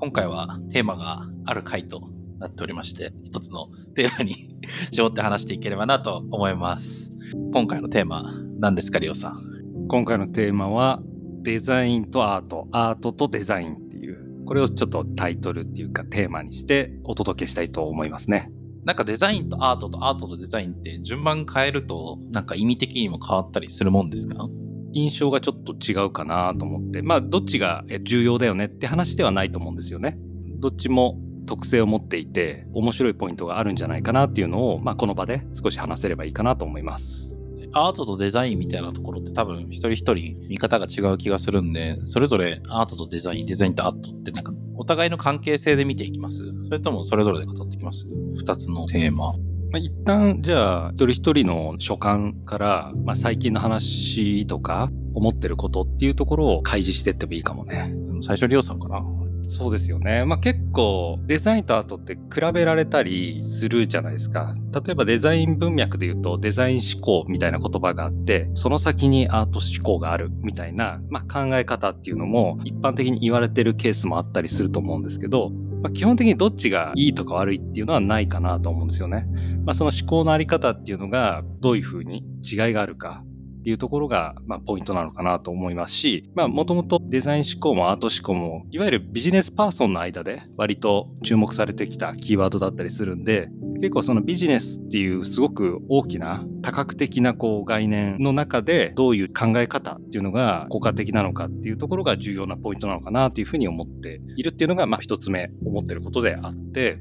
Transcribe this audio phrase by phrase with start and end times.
[0.00, 2.00] 今回はテーマがある回と
[2.38, 4.34] なっておりまして、一つのテーマに
[4.92, 7.12] 絞って話していければなと思います。
[7.52, 9.86] 今回のテーマ、何ですか、リオさん？
[9.88, 11.02] 今回のテーマは、
[11.42, 18.50] デザインとアート、アートとデザインっていう、これをちょっとタイトルっていうかテーマにしてお届けしたいと思いますね。
[18.84, 24.48] なんかデザインとアートとアートとデザインって順番変えるとなんか意味的にも変わったりするもんですか？
[24.92, 30.18] 印象がちょっと違うかなと思って、まあ、どっちが重要だよねって話ではないと思うんですよね。
[30.58, 37.36] どっちも特性を持っていて、面白いポイントがあるんじゃないかなっていうのを、まあ、この場で少し話せればいいかなと思います。
[37.72, 48.06] アートとデザインみたいなところって多分一人一人見方が違う気がするんで、それぞれアートとデザイン、デザインとアートってなんかお互いの関係性で見ていきますそれともそれぞれで語ってきます
[48.38, 49.34] 二つのテーマ。
[49.72, 57.94] まあ、一旦じゃあ一人一人の所感から、まあ、最近の話とか思ってることっていうところを開示していってもいいかもね。
[58.22, 59.00] 最初リオさんかな
[59.48, 60.24] そうですよね。
[60.24, 64.54] まあ結構デザインとアートって比べられたりするじゃないですか。
[64.72, 75.50] 例えばデザイン文脈で言うとデザイン思考みたいな言葉があって、その先にアート思考があるみたいな、まあ、考え方っていうのも一般的に言われてるケースもあったりすると思うんですけど、
[75.82, 79.26] まあ、基本的にどっちがいいとか悪いっていうのはないかなと思うんですよね。
[79.64, 83.24] まあ、その思考のあり方っていうのがどういうふうに違いがあるか
[83.60, 107.00] っていうところが、まあ、ポイントなのかなと思いますし、まあ、もともとデザイン思考もアート思考も、いわゆるビジネスパーソンの間で割と注目されてきたキーワードだったりするんで、結構そのビジネスっていうすごく大きな多角的なこう概念の中でどういう考え方っていうのが効果的なのかっていうところが重要なポイントなのかなというふうに思っているっていうのがまあ一つ目思ってることであって、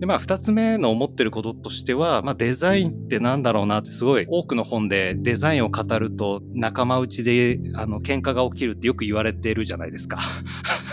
[0.00, 10.18] で、まあ、二つ目の思ってることとしては、まあ、デザインってなんだろうなってすごい多くの本でデザインを語ると仲間内で、あの、喧嘩が起きるってよく言われてるじゃないですか。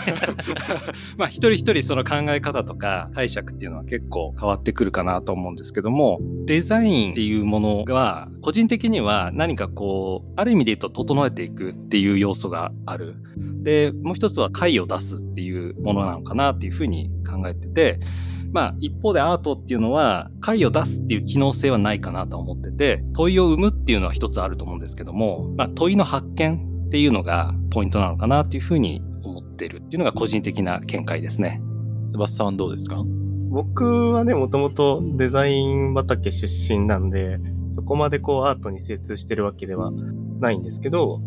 [1.18, 13.16] まあ、一人一人その考え方とか解釈っていうのは結構変わってくるかなと思うんですけども、デザインっていうものが、個人的には何かこう、ある意味で言うと整えていくっていう要素がある。
[13.62, 18.00] で、もう一つは解を出すっていうものなのかなっていうふうに考えてて、
[18.52, 29.02] まあ一方でアートっていうのは解を出すっていう機能性はないかなと思ってて問いを生むっていうのは一つあると思うんですけども、まあ、問いの発見っていうのがポイントなのかなっていうふうに
[29.56, 31.62] ってるっていうのが個人的な見解ですね。
[32.10, 33.02] 翼さんどうですか？
[33.48, 37.38] 僕はね、もともとデザイン畑出身なんで、
[37.70, 39.90] そこまでこうアートに精通してるわけでは
[40.40, 41.20] ないんですけど、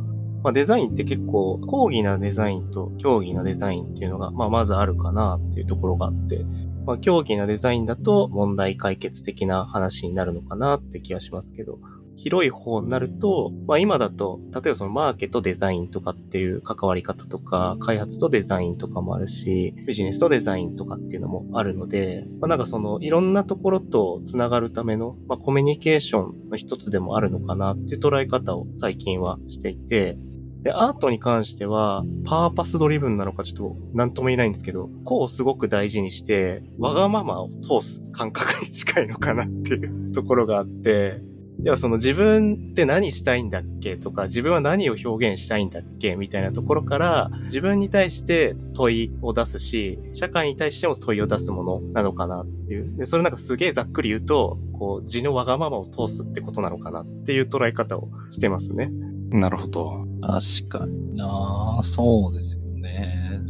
[0.44, 6.46] まあ、デザインって結構講義なデザインと競技なデザインっていうのが、まあ、まずあるかなっていうところがあって、
[6.86, 11.80] まあ、競技なデザインだと問題解決的な話になるのかなって気がしますけど、
[12.22, 30.18] 広い方になると、まあ今だと、例えばそのマーケとデザインとかっていう関わり方とか、開発とデザインとかもあるし、ビジネスとデザインとかっていうのもあるので、まあなんかそのいろんなところと繋がるための、まあコミュニケーションの一つでもあるのかなっていう捉え方を最近はしていて、
[30.62, 41.22] で、アートに関しては、パーパスドリブンなのかちょっと何とも言えないんですけど、こうすごく大事にして、わがままを通す感覚に近いのかなっていうところがあって、
[41.64, 52.96] ではその自分って何したいんだっけとか、自分は何を表現したいんだっけみたいなところから、自分に対して問いを出すし、社会に対しても問いを出すものなのかなっていう。
[52.98, 58.90] で、それなんかすげえざっくり言うと、こう、字のわがままを通すってことなのかなっていう捉え方をしてますね。
[59.30, 60.08] なるほど。
[60.22, 63.42] 確かになそうですよね。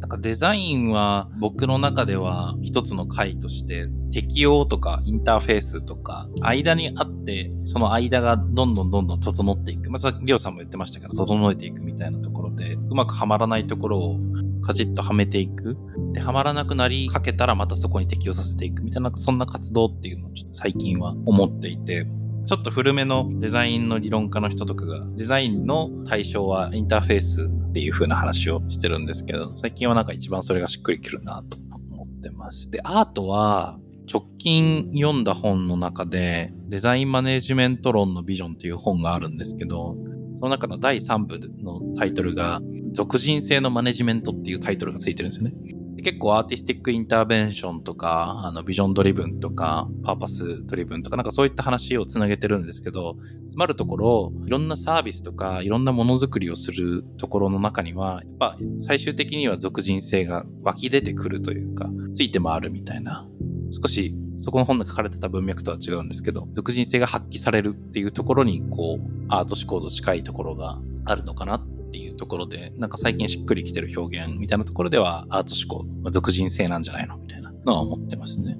[0.00, 9.90] なんかデザインは僕の中では一つの回として適用とかインターフェースとか間にあってその間がどんどんどんどん整っていく。
[9.90, 14.18] まあ、さっきリオさんも言ってましたけど整えていくみたいなところでうまくはまらないところを
[14.62, 15.76] カチッとはめていく。
[16.12, 22.06] で、はまらなくなりかけたらまたそこに適用させていくみたいなそんな活動っていうのをちょっと最近は思っていて
[22.46, 31.58] ちょっと古めのデザインの理論家の人とかが、デザインの対象はインターフェースっていう風な話をしてるんですけど、最近はなんか一番それがしっくりくるなと
[31.90, 32.70] 思ってます。
[32.70, 39.96] で、アートは、直近読んだ本の中で、デザインマネジメント論のビジョンっていう本があるんですけど、
[40.36, 42.60] その中の第3部のタイトルが、
[42.92, 45.56] 属人性のマネジメントっていうタイトルがついてるんですよね。
[46.02, 53.16] 結構 artistic intervention とか、あの vision driven とか、 purpose driven とか、なんかそういった話をつなげてるんですけど、
[53.46, 63.26] つまるところ、いろんなサービスとか、いろんなものづくりをするところの中には、やっぱ最終的には属人性が湧き出てくるというか、ついて回るみたいな、
[63.70, 71.75] 少しそこの本で書かれてた文脈とは違うんですけど、属人性が発揮されるっていうところに、こう、アート思考と近いところがあるのかなって
[72.16, 78.56] ところで、なんか最近しっくりきてる表現みたいなところでは、アート思考、まあ、属人性なんじゃないのみたいなのは思ってますね。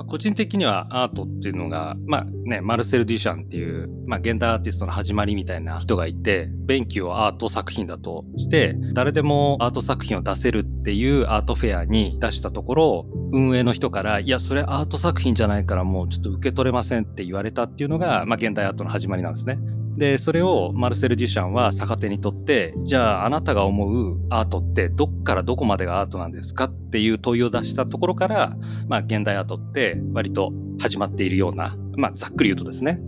[0.00, 19.58] まあ、個人的にはアートっていうのが、まあね、マルセル・デュシャンっていう、まあ、現代アーティストの始まりみたいな人がいて、便器をアート作品だとして、誰でもアート作品を出せるっていうアートフェアに出したところ、運営の人から、いや、それアート作品じゃないからもうちょっと受け取れませんって言われたっていうのが、まあ、現代アートの始まりなんですね。
[19.96, 28.56] で、それをマルセル・デュシャンは逆手にとって、じゃああなたが思うアートってどっからどこまでがアートなんですかっていう問いを出したところから、
[28.88, 33.00] まあ現代アートって割と始まっているような、まあざっくり言うとですね。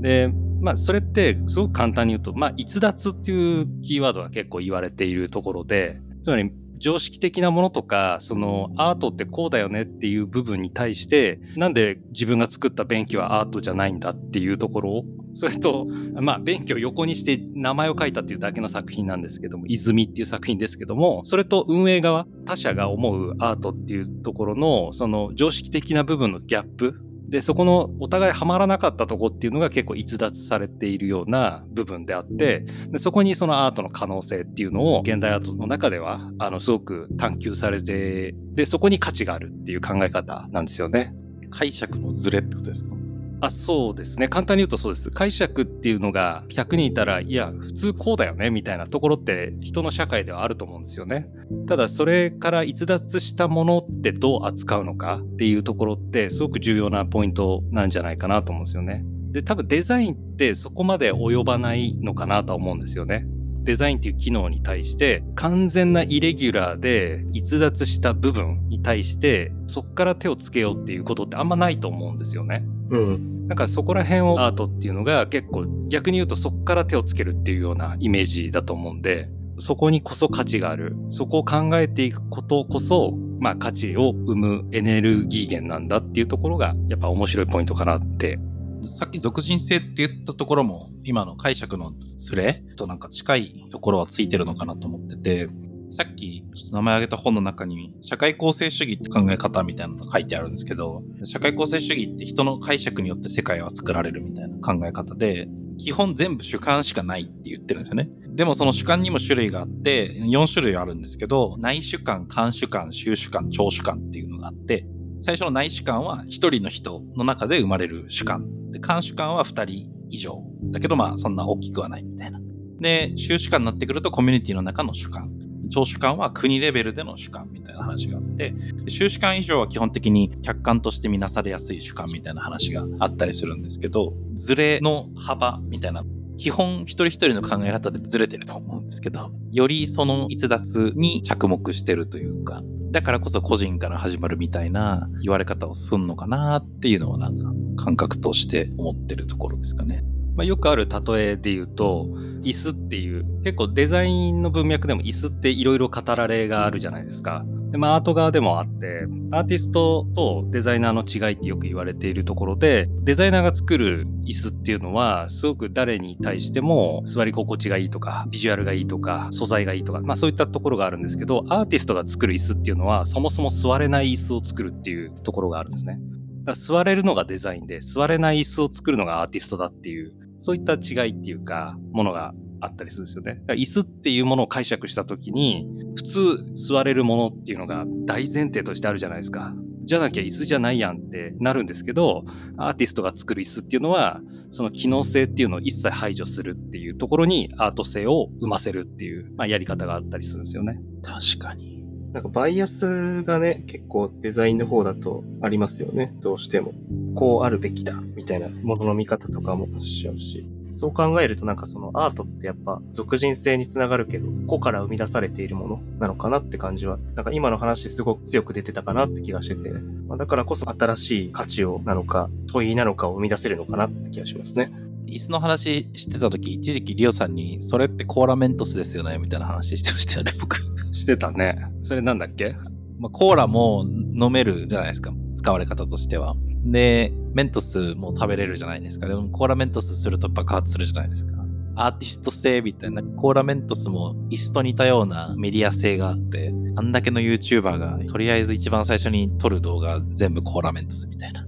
[0.00, 15.86] で、まあそれってすごく簡単に言うと、まあ逸脱っていうキーワードが結構言われているところで、つまり常識的なものとか、そのアートってこうだよねっていう部分に対して、なんで自分が作った便器はアートじゃないんだっていうところを、それと、
[16.20, 41.14] まあ、便器を横にして名前を書いたっていうだけの作品なんですけども、泉っていう作品ですけども、それと運営側、他者が思うアートっていうところの、その常識的な部分のギャップ、で、そこのお互いハマらなかったとこっていうのが結構逸脱されているような部分であって、でそこにそのアートの可能性っていうのを現代アートの中では、あの、すごく探求されて、で、そこに価値があるっていう考え方なんですよね。
[41.50, 42.97] 解釈のズレってことですか？
[43.40, 44.28] あそうですね。
[44.28, 45.10] 簡単に言うとそうです。
[45.10, 51.28] 解釈っていうのが100人いたらいや普通こうだよねみたいなところって人の社会ではあると思うんですよね。
[51.68, 59.04] ただそれから逸脱したものってどう扱うのかっていうところってすごく重要なポイントなんじゃないかなと思うんですよね。
[59.30, 63.26] で多分デザインってそこまで及ばないのかなとは思うんですよね。
[63.62, 72.64] デザインっていう機能に対して完全なイレギュラーで逸脱した部分に対してそこから手をつけようっていうことってあんまないと思うんですよね。
[72.90, 73.48] うん。
[73.48, 80.94] なんかそこら辺をアートっていうのが結構逆に言うとそこから手をつけるっていうようなイメージだと思うんでそこにこそ価値がある。
[81.08, 88.38] そこを考えていくことこそ、まあ価値を生むエネルギー源なんだっていうところがやっぱ面白いポイントかなって
[88.82, 95.48] さっき属人性って言ったところも、今の解釈のズレとなんか近いところはついてるのかなと思ってて、
[95.90, 105.48] さっきちょっと名前挙げた本の中に社会構成主義って考え方みたいなのが書いてあるんですけど、社会構成主義って人の解釈によって世界は作られるみたいな考え方で、
[105.78, 108.10] 基本全部主観しかないって言ってるんですよね。
[108.28, 114.86] でもその主観にも種類があって、4種類あるんですけど、内主観、監主観、終主観、長主観っていうのがあって、
[115.20, 118.70] 最初の内主観は一人の人の中で生まれる主観。
[118.70, 120.42] で、監主観は二人以上。
[120.70, 122.40] だけどまあそんな大きくはないみたいな。
[122.80, 125.30] で、終主観になってくるとコミュニティの中の主観。
[125.70, 128.54] 長主観は国レベルでの主観みたいな話があって、
[128.88, 136.04] 終主観以上は基本的に客観として見なされやすい主観みたいな話があったりするんですけど、ズレの幅みたいな
[136.36, 147.52] 基本一人一人の考え方でずれてると思うんですけど、よりその逸脱に着目してるというか、だからこそ個人から始まるみたいな言われ方をすんのかなっていうのはなんか
[147.84, 150.04] 感覚として思ってるところですかね。
[150.38, 152.06] まあ、よくある例えで言うと、
[152.44, 157.44] 椅子っていう、結構デザインの文脈でも椅子っていろいろ語られがあるじゃないですか。
[157.72, 175.98] で、まあ、アート側でもあって、アーティストとデザイナーの違いってよく言われているところで、デザイナーが作る椅子っていうのは、すごく誰に対しても座り心地がいいとか、ビジュアルがいいとか、素材がいいとか、まあそういったところがあるんですけど、アーティストが作る椅子っていうのは、そもそも座れない椅子を作るっていうところがあるんですね。
[176.44, 183.42] だから座れるのがデザインで、座れない椅子を作るのがアーティストだっていう、そういった違いっていうか、ものがあったりするんですよね。
[183.48, 189.54] 椅子っていうものを解釈したときに、普通座れるものっていうのが大前提としてあるじゃないですか。
[189.84, 192.24] じゃなきゃ椅子じゃないやんってなるんですけど、
[192.58, 200.78] アーティストが作る椅子っていうのは、その機能性っていうのを一切排除するっていうところにアート性を生ませるっていう、まあ、やり方があったりするんですよね。
[201.02, 201.77] 確かに。
[202.12, 206.14] なんかバイアスがね、結構デザインの方だとありますよね。
[206.20, 206.72] どうしても。
[207.14, 210.46] こうあるべきだ、みたいなものの見方とかもしちゃうし。
[210.70, 224.72] そう考えるとなんかそのアートってやっぱ俗人性につながるけど、個から生み出されているものなのかなって感じは、なんか今の話すごく強く出てたかなって気がしてて、まあ、だからこそ新しい価値をなのか、問いなのかを生み出せるのかなって気がしますね。
[225.06, 230.58] 椅子の話してた時、一時期リオさんに、それってコーラメントスですよねみたいな話してましたよね、僕。
[230.92, 231.56] してたね。
[231.82, 232.56] それなんだっけ？
[232.98, 235.12] まあ、コーラも飲めるじゃないですか。
[235.36, 236.34] 使われ方としては。
[236.64, 239.06] で、メントスも食べれるじゃないですか。
[239.06, 241.32] でもコーラメントスすると爆発するじゃないですか。
[241.76, 251.46] アーティスト性みたいな、コーラメントスもイスと似たようなメディア性があって、あんだけの YouTuber がとりあえず一番最初に撮る動画全部コーラメントスみたいな。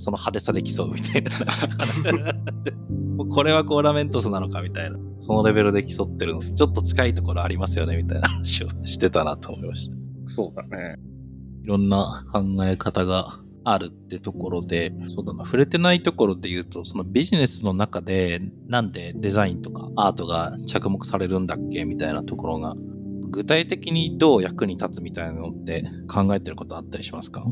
[0.00, 1.30] その派手さで競うみたいな。
[3.28, 4.98] これはコーラメントスなのかみたいな。
[5.18, 6.40] そのレベルで競ってるの。
[6.40, 9.94] ちょっと近いところありますよねみたいな話をしてたなと思いました。
[10.24, 10.96] そうだね。
[11.62, 22.74] いろんな考え方があるってところで、そうだな、触れてないところで言うと、そのビジネスの中でなんでデザインとかアートが着目されるんだっけみたいなところが、
[23.28, 27.44] 具体的にどう役に立つみたいなのって考えてることあったりしますか？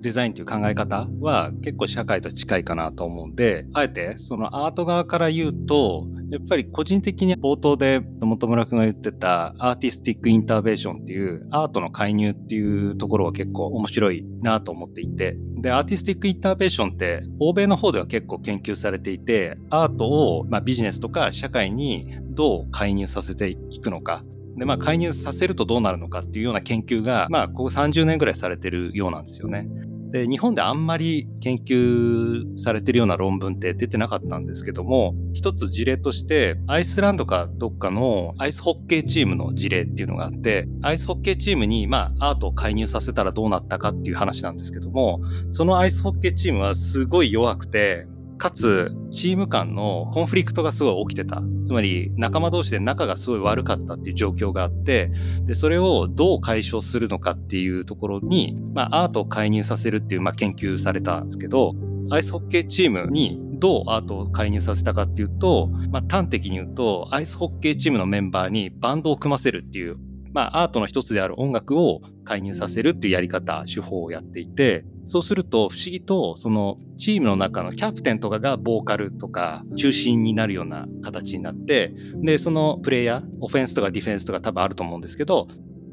[0.00, 24.22] デザインという考え方は結構社会と近いかなと思うんで、あえてそのアート側から言うと、やっぱり個人的に冒頭で本村くんが言ってた artistic intervention っていうアートの介入っていうところは結構面白いなと思っていて、で、 artistic intervention って欧米の方では結構研究されていて、アートをまあビジネスとか社会にどう介入させていくのか、
[24.58, 29.68] で、まあ、介入させるとどうなるのかっていうような研究が、まあ、ここ30年ぐらいされてるようなんですよね。
[30.10, 45.20] で、日本であんまり研究されてるような論文って出てなかったんですけども、一つ事例として、アイスランドかどっかのアイスホッケーチームの事例っていうのがあって、アイスホッケーチームに、まあ、アートを介入させたらどうなったかっていう話なんですけども、
[45.52, 48.06] そのアイスホッケーチームはすごい弱くて、
[48.38, 51.42] かつ、チーム間のコンフリクトがすごい起きてた。
[51.66, 55.10] つまり、仲間同士で仲がすごい悪かったっていう状況があって、
[55.42, 61.74] で、それをどう解消するのかっていうところに、まあ、アートを介入させるっていう、まあ、研究されたんですけど、
[62.10, 69.96] アイスホッケーチームにどうアートを介入させたかっていうと、まあ、端的に言うと、アイスホッケーチームのメンバーにバンドを組ませるっていう、
[70.32, 85.48] まあ、アートの一つである音楽を介入させるっていうやり方、手法をやっていて、そうすると不思議とそのチームの中のキャプテンとかがボーカルとか中心になるような形になってでそのプレイヤーオフェンスとかディフェンスとか多分あると思うんですけど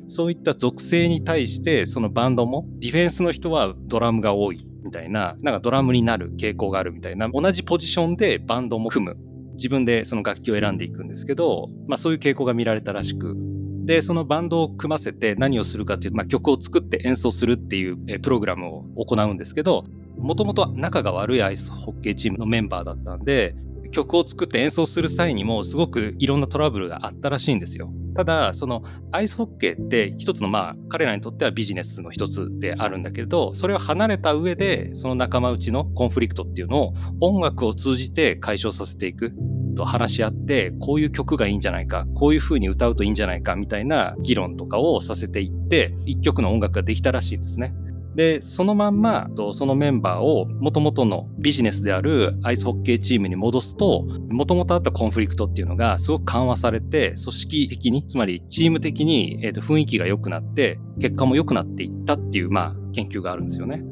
[0.09, 9.17] そういった属性に対してそのバンドもディフェンスの人はドラムが多いみたいななんかドラムになる傾向があるみたいな同じポジションでバンドも組む。
[9.55, 13.37] 自分でその楽器を選んでいくんですけど、まあ、そういう傾向が見られたらしく。
[13.85, 19.85] で、そのバンドを組ませて何をするかというと、まあ、曲を作って演奏するっていうプログラムを行うんですけど、
[20.17, 23.55] もともと仲が悪いアイスホッケーチームのメンバーだったんで、
[23.91, 27.91] 曲を作って演奏する際にもすごくいろんなトラブルがあったらしいんですよ。
[28.15, 39.33] ただ、そのアイスホッケーって一つのまあ彼らにとってはビジネスの一つであるんだけれど、それを離れた上でその仲間内のコンフリクトっていうのを音楽を通じて解消させていく。
[39.75, 47.73] と話し合って、こういう曲がいいんじゃないか、こういう風に歌うといいんじゃないか、みたいな議論とかをさせていって、一曲の音楽ができたらしいんですね。
[48.15, 63.83] で、そのまんま、そのメンバーをもともとのビジネスであるアイスホッケーチームに戻すと、もともとあったコンフリクトっていうのがすごく緩和されて、組織的に、つまりチーム的に、えー、と雰囲気が良くなって、結果も良くなっていったっていう、まあ、研究があるんですよね。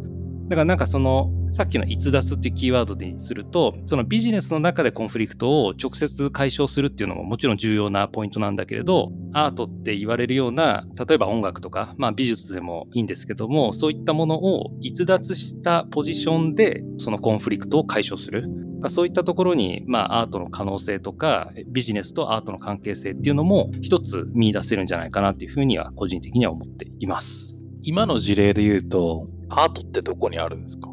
[0.47, 18.47] だからなんかそのさっきの逸脱っていうキーワードにするとそのビジネスの中でコンフリクトを直接解消するっていうのももちろん重要なポイントなんだけれどアートって言われるような例えば音楽とか、まあ、美術でもいいんですけどもそういったものを逸脱したポジションでそのコンフリクトを解消する
[18.89, 27.57] そういったところに、まあ、アートの可能性とかビジネスとアートの関係性っていうのも一つ見出せるんじゃないかなっていうふうには個人的には思っています。
[27.85, 30.89] 今の事例で言うとアートってどこにあるんですか？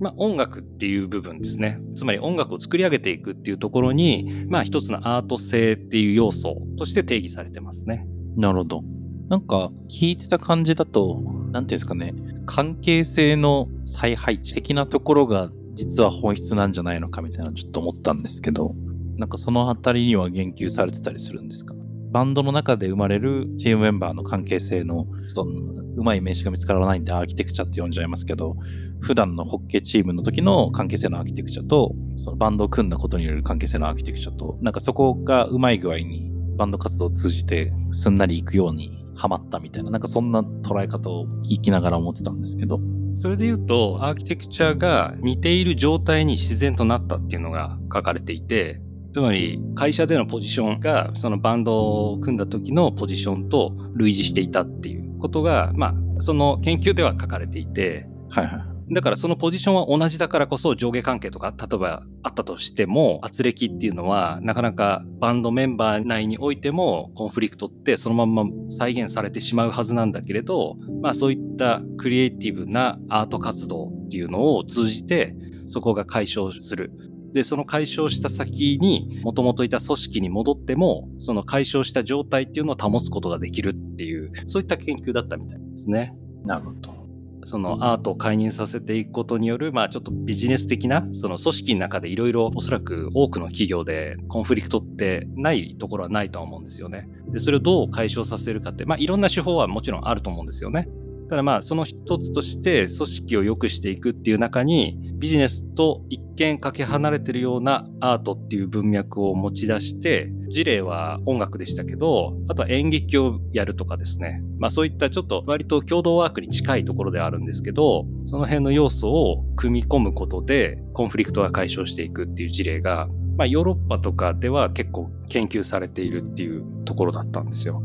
[0.00, 1.80] まあ、音楽っていう部分ですね。
[1.94, 8.06] つまり音楽を作り上げていくっていうところに、まあ一つのアート性っていう要素として定義されてますね。
[8.36, 8.82] なるほど。
[9.28, 12.12] なんか聞いてた感じだと、なんていうんですかね、
[12.44, 18.74] 関係性の再配置的なところが実は本質なんじゃないのかみたいなちょっと思ったんですけど、
[19.16, 21.74] なんかそのあたりには言及されてたりするんですか？
[22.14, 25.50] バンドの中で生まれるチームメンバーの関係性の、その
[25.96, 28.54] うまい名詞が見つからないんでアーキテクチャって呼んじゃいますけど、
[29.00, 42.78] 普段のホッケーチームの時の関係性のアーキテクチャと、そのバンドを組んだことによる関係性のアーキテクチャと、なんかそこがうまい具合にバンド活動を通じてすんなりいくようにハマったみたいな、なんかそんな捉え方を聞きながら思ってたんですけど。
[43.16, 48.80] それで言うと、アーキテクチャが似ている状態に自然となったっていうのが書かれていて、
[49.14, 58.56] つまり会社でのポジションがそのバンドを組んだ時のポジションと類似していたっていうことが、まあ、その研究では書かれていて、はいは
[58.90, 58.92] い。
[58.92, 75.36] だからそのポジションは同じだからこそ上下関係とか、例えばあったとしても、圧力っていうのはなかなかバンドメンバー内においてもコンフリクトってそのまんま再現されてしまうはずなんだけれど、まあそういったクリエイティブなアート活動っていうのを通じて
[75.68, 76.90] そこが解消する。
[77.34, 86.14] で、その解消した先に、もともといた組織に戻っても、その解消した状態っていうのを保つことができるっていう、そういった研究だったみたいですね。
[86.44, 86.94] なるほど。
[87.42, 97.08] そのアートを介入させていくことによる、まあちょっとビジネス的な、その組織の中でいろいろおそらく多くの企業でコンフリクトってないところはないとは思うんですよね。
[97.32, 100.88] で、それをどう解消させるかって、まあいろんな手法はもちろんあると思うんですよね。
[101.28, 127.82] ただまあその一つとして組織を良くしていくっていう中にビジネスと一見かけ離れてるようなアートっていう文脈を持ち出して事例は音楽でしたけどあとは演劇をやるとかですねまあそういったちょっと割と共同ワークに近いところではあるんですけどその辺の要素を組み込むことでコンフリクトが解消していくっていう事例がまあヨーロッパとかでは結構研究されているっていうところだったんですよ。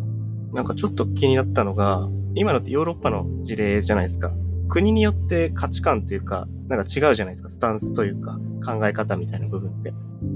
[0.53, 4.33] なんかちょっと気になったのが、今のってヨーロッパの事例じゃないですか。
[4.69, 7.49] 国によって価値観というか、なんか違うじゃないですか。
[7.49, 9.93] スタンスというか、考え方みたいな部分って。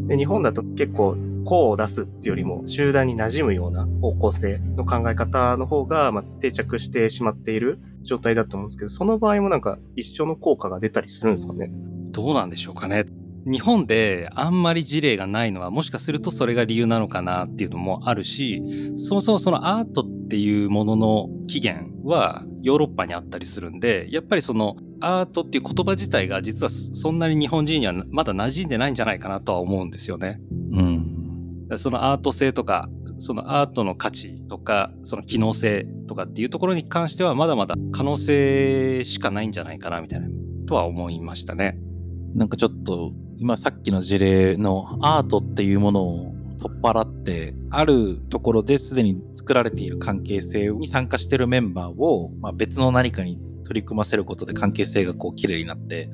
[0.08, 11.72] で、日本だと結構、こう出すっていうよりも、集団に馴染むような方向性の考え方の方が、まあ、定着してしまっている状態だと思うんですけど、その場合もなんか一緒の効果が出たりするんですかね？
[12.12, 13.06] どうなんでしょうかね。
[13.46, 18.64] 日本であんまり事例がないのはもしかするとそれが理由なのかなっていうのもあるし
[18.96, 30.40] そもそもそのアートっていうものの起源はヨーロッパにあったりするんでやっぱりそのアートっていう言葉自体が実はそんなに日本人にはまだ馴染んでないんじゃないかなとは思うんですよね。
[30.72, 31.68] うん。
[31.78, 40.28] そのアート性とかそのアートの価値とかその機能性とかっていうところに関してはまだまだ可能性しかないんじゃないかなみたいな
[40.68, 41.78] とは思いましたね。
[42.34, 56.10] なんかちょっと今さっきの事例のアートっていうものを取っ払ってあるところですでに作られている関係性に参加してるメンバーを、まあ、別の何かに取り組ませることで関係性がこう綺麗になって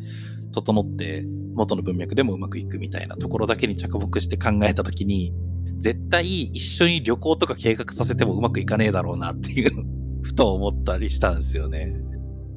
[0.52, 1.24] 整って
[1.54, 5.34] 元の文脈でもうまくいくみたいなところだけに着目して考えた時に
[5.78, 9.86] 絶対一緒に旅行とか計画させてもうまくいかねえだろうなっていう
[10.24, 11.96] ふと思ったりしたんですよね。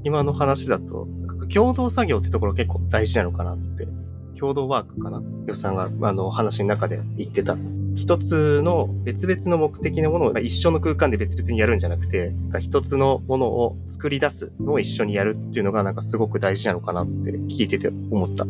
[0.05, 1.07] 今の話だと
[1.53, 3.87] 共同作業ってところ結構大事なのかなって
[4.43, 7.57] 共同ワークかなよさんが、あの、話の中で言ってた。
[7.95, 18.45] 一つの別々の目的のものを一緒の空間で別々にやるんじゃなくて、一つのものを作り出すのを一緒にやるっていうのがなんかすごく大事なのかなって聞いてて思った。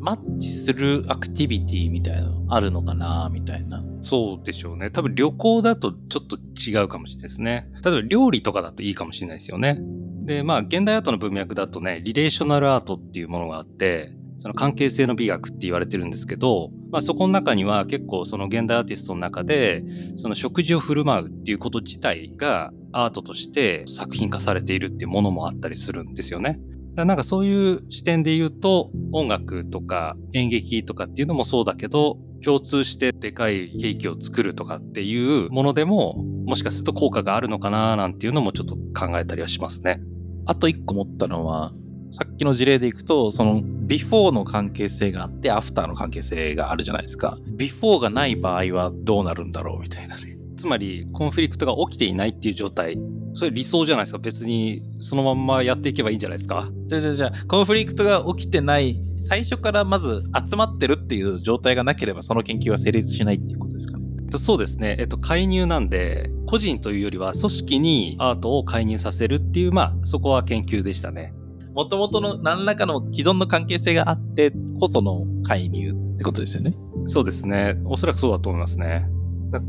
[0.00, 3.84] マッチするアクティビティみたいなのあるのかなみたいな。
[4.00, 4.90] そうでしょうね。
[4.90, 7.68] 多分旅行だとちょっと違うかもしれないですね。
[7.84, 9.80] 例えば料理とかだといいかもしれないですよね。
[10.24, 19.84] で、まあ現代アートの文脈だとね、リレーショナルアートっていうものがあって、その関係性の美学って言われてるんですけど、まあ、そこの中には結構その現代アーティストの中で
[20.18, 26.52] その食事を振る舞うっていうこと自体がアートとして作品化されているっていうものもあったりするんですよね。
[26.52, 26.60] だか
[27.02, 40.00] らなんかそういう視点で言うと音楽とか演劇とかっていうのもそうだけど共通してでかいケーキを作るとかっていうものでももしかすると効果があるのかななんていうのもちょっと考えたりはしますね。
[40.46, 41.72] あと一個思ったのは
[42.10, 47.38] さっきの事例でいくと、その、ビフォーの関係性があって、アフターの関係性があるじゃないですか。
[47.46, 50.38] ビフォーがない場合はどうなるんだろうみたいなね。
[50.56, 52.98] つまり、コンフリクトが起きていないっていう状態。
[53.34, 54.18] それ理想じゃないですか。
[54.18, 56.70] 別に、そのまんまやっていけばいいんじゃないですか。
[56.88, 64.04] じゃじゃじゃコンフリクトが起きてない、最初からまず集まってるっていう状態がなければ、その研究は成立しないっていうことですかね。
[64.36, 64.96] そうですね。
[64.98, 71.32] えっと、介入なんで、個人というよりは組織にアートを介入させるっていう、まあ、そこは研究でしたね。
[71.74, 76.74] もともとの何らかの既存の関係性があってこその介入ってことですよね。
[77.06, 77.80] そうですね。
[77.84, 79.08] おそらくそうだと思いますね。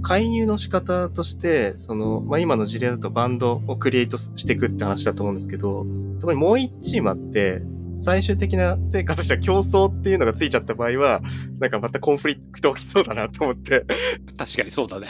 [0.01, 5.85] 介入の仕方として、その、まあ、今の事例だとバンドをクリエイトしていくって話だと思うんですけど、
[6.19, 7.61] 特にもう一チームあって、
[7.93, 11.21] 最終的な成果としては競争っていうのがついちゃった場合は、
[11.59, 13.85] なんかまたコンフリクト起きそうだなと思って。
[14.37, 15.07] 確かにそうだね。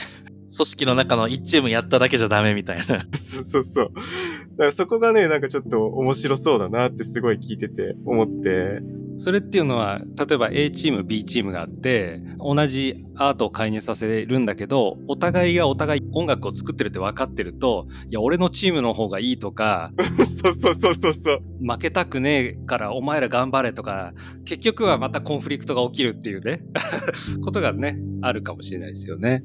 [0.55, 3.05] 組織の中の1チームやっただけじゃダメみたいな。
[3.13, 3.91] そうそうそう。
[3.93, 8.81] だからそこがね、なんかちょっと面白そうだなってすごい聞いてて思って。
[9.19, 19.91] それっていうのは、例えば A チーム、B チームがあって、同じアートを介入させるんだけど、お互いがお互い音楽を作ってるって分かってると、いや、俺のチームの方がいいとか、
[20.41, 21.41] そうそうそうそうそう。
[21.59, 24.13] 負けたくねえからお前ら頑張れとか、
[24.45, 26.63] 結局はまたコンフリクトが起きるっていうね、
[27.43, 29.43] ことがね、あるかもしれないですよね。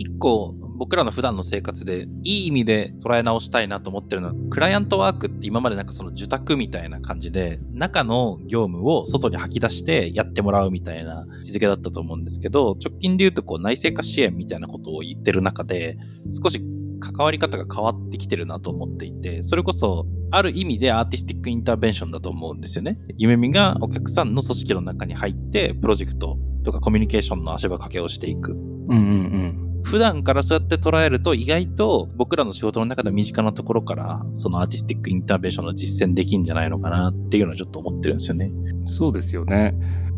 [0.00, 15.98] 一個僕らの普段の生活でいい意味で捉え直したいなと思ってるのは、クライアントワークって今までなんかその受託みたいな感じで、中の業務を外に吐き出してやってもらうみたいな位置づけだったと思うんですけど、直近で言うとこう内製化支援みたいなことを言ってる中で、
[16.42, 16.62] 少し
[16.98, 22.98] 関わり方が変わってきてるなと思っていて、それこそある意味でアーティスティックインターベンションだと思うんですよね。
[23.18, 28.52] 夢見がお客さんの組織の中に入って、プロジェクトとかコミュニケーションの足場掛けをしていく。
[28.52, 28.96] うんうんう
[29.66, 29.69] ん。
[29.84, 38.50] 普段からそうやって捉えると意外と僕らの仕事の中で身近なところからそのアーティスティックインターベンションの実践できんじゃないのかなっていうのはちょっと思ってるんですよね。
[38.86, 39.74] そうですよね。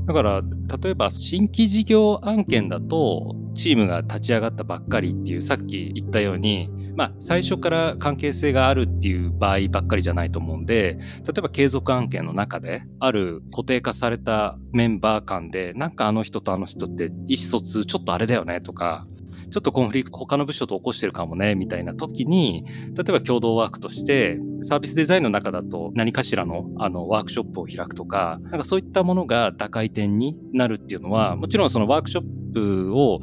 [0.07, 0.43] だから、
[0.83, 19.07] 例えば新規事業案件だと、チームが立ち上がったばっかりっていう、さっき言ったように、まあ、最初から関係性があるっていう場合ばっかりじゃないと思うんで、例えば継続案件の中で、ある固定化されたメンバー間で、なんかあの人とあの人って意思疎通ちょっとあれだよねとか、
[19.53, 22.65] ちょっとコンフリクト他の部署と起こしてるかもね、みたいな時に、
[22.97, 33.21] 例えば共同ワークとして、サービスデザインの中だと何かしらのあのワークショップを開くとか、なんかそういったものが打開点になるっていうのは、もちろんそのワークショップを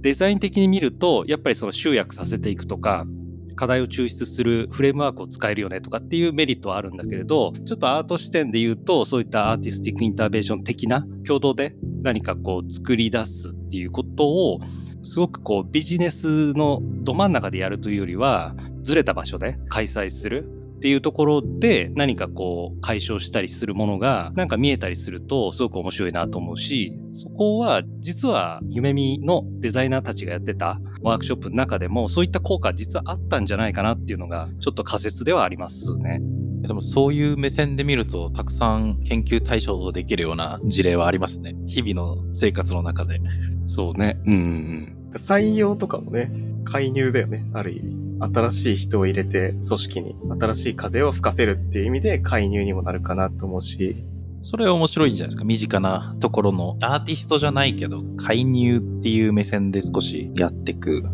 [0.00, 3.06] デザイン的に見ると、やっぱりその集約させていくとか、
[3.54, 14.60] 課題を抽出するフレームワークを使えるよねとかっていうメリットはあるんだけれど、ちょっとアート視点で言うと、そういったアーティスティックインターベーション的な共同で何かこう作り出すっていうことを、
[15.08, 20.44] すごくこうビジネスのど真ん中でやるというよりは、ずれた場所で開催する
[20.78, 36.20] っていうところで何かこう解消したりするものがなんか見えたりするとすごく面白いなと思うし、そこは実は夢見のデザイナーたちがやってたワークショップの中でもそういった効果実はあったんじゃないかなっていうのがちょっと仮説ではありますね。
[36.62, 41.54] でもそういう目線で見るとたくさん研究対象できるような事例はありますね。
[41.66, 43.20] 日々の生活の中で。
[43.66, 44.20] そうね。
[44.26, 44.97] うんうん。
[45.14, 46.30] 採用とかもね、
[46.64, 48.08] 介入だよね、ある意味。
[48.20, 54.04] 新しい人を入れて組織に新しい風を吹かせるっていう意味で介入にもなるかなと思うし、
[54.42, 55.44] それは面白いじゃないですか。
[55.44, 61.04] 身近なところのアーティストじゃないけど介入っていう目線で少しやっていく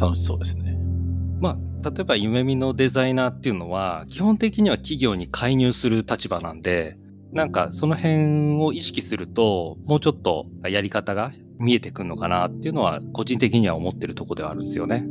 [0.00, 0.78] 楽しそうですね。
[1.40, 6.96] まあ、例えば夢見のデザイナーっていうのは基本的には企業に介入する立場なんで、
[7.32, 15.06] なんかその辺を意識するともうちょっとやり方が見えてくるのかなっていうのは個人的には思ってるとこではあるんですよね。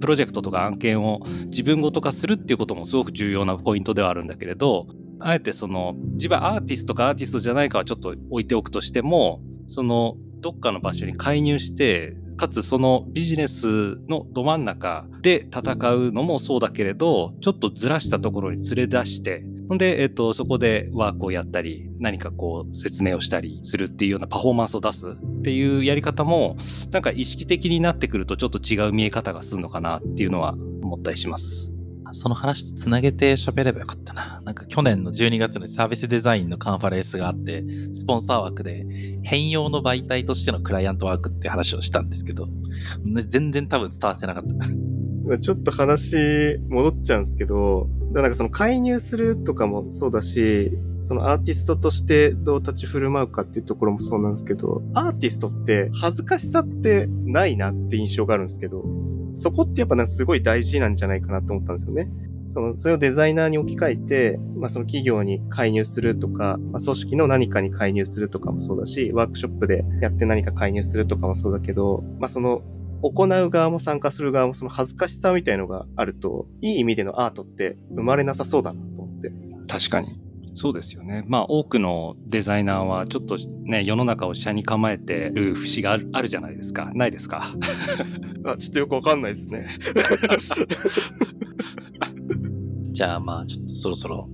[0.00, 4.86] プロジェクトとか案件を自分ごと化するっていうこともすごく重要なポイントではあるんだけれど、
[5.20, 26.56] あえてその自分アーティストかアーティストじゃないかはちょっと置いておくとしても、そのどっかの場所に介入して、かつそのビジネスのど真ん中で戦うのもそうだけれど、ちょっとずらしたところに連れ出して、ほんで、えっと、そこでワークをやったり、何かこう説明をしたりするっていうようなパフォーマンスを出すっていうやり方も、
[26.90, 31.73] なんか意識的になってくるとちょっと違う見え方がするのかなっていうのは思ったりします。
[32.14, 34.40] その話とつなげて喋ればよかったな。
[34.44, 38.86] なんか去年の12月にサービスデザインのカンファレンスがあって、スポンサー枠で
[39.22, 42.48] 変容の媒体としてのクライアントワークって話をしたんですけど、
[43.28, 44.44] 全然多分伝わってなかっ
[45.28, 45.38] た。
[45.38, 46.16] ちょっと話
[46.68, 50.70] 戻っちゃうんですけど、だからなんかその介入するとかもそうだし、
[51.04, 58.84] そのアーティストとしてどう立ち振る舞うかっていうところもそうなんですけど、アーティストって恥ずかしさってないなって印象があるんですけど、
[59.34, 62.08] そこってやっぱなすごい大事なんじゃないかなと思ったんですよね。
[62.48, 72.62] その、それをデザイナーに置き換えて、まあその企業に介入するとか、まあ組織の何かに介入するとかもそうだし、ワークショップでやって何か介入するとかもそうだけど、まあその
[73.02, 79.32] 行う側も参加する側もその恥ずかしさみたいのがあると、いい意味でのアートって生まれなさそうだなと思って。
[79.68, 80.23] 確かに。
[80.56, 81.24] そうですよね。
[81.26, 86.90] まあ多くのデザイナーはちょっとね、世の中を車に構えてる節があるあるじゃないですか。
[86.94, 87.52] ないですか？
[88.46, 89.66] あ、ちょっとよくわかんないですね。
[92.92, 94.28] じゃあまあちょっとそろそろ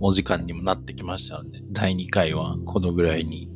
[0.00, 3.50] お時間にもなってきましたので、第2回はこのぐらいに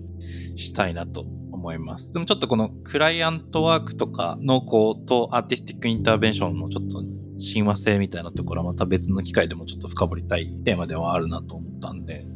[0.57, 2.13] したいなと思います。
[2.13, 7.05] でもちょっとこのクライアントワークとかのこうとアーティスティックインターベンションのちょっと
[7.39, 12.27] 親和性みたいなところはまた別の機会でもちょっと深掘りたいテーマではあるなと思ったんで、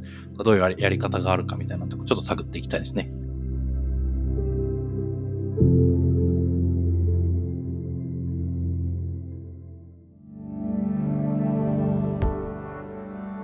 [0.43, 3.11] どういうやり方があるかみたいなとこちょっと探っていきたいですね。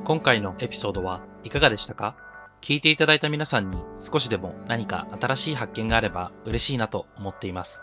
[0.04, 2.16] 今回のエピソードはいかがでしたか？
[2.62, 7.82] 聞いていただいた皆さんに少しでも何か新しい発見があれば嬉しいなと思っています。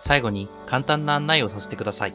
[0.00, 2.14] 最後に簡単な案内をさせてください。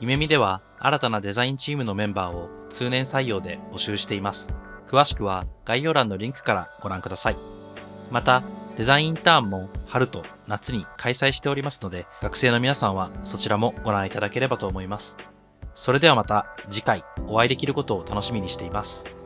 [0.00, 4.52] 夢見では新たなデザインチームのメンバーを通年採用で募集しています。
[4.86, 7.36] 詳しくは概要欄のリンクからご覧ください。
[8.10, 8.42] また、
[8.76, 15.18] デザインインターンも春と夏に開催しておりますので、学生の皆さんはそちらもご覧いただければと思います。
[15.74, 19.17] それではまた次回お会いできることを楽しみにしています。